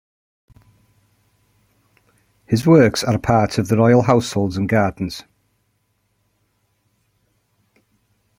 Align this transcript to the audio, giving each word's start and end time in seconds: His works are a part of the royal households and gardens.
His 2.47 2.65
works 2.65 3.03
are 3.03 3.13
a 3.13 3.19
part 3.19 3.59
of 3.59 3.67
the 3.67 3.77
royal 3.77 4.01
households 4.01 4.57
and 4.57 4.67
gardens. 4.67 5.21